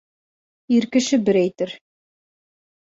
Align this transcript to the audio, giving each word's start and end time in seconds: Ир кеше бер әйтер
Ир 0.77 0.87
кеше 0.95 1.21
бер 1.29 1.41
әйтер 1.43 1.77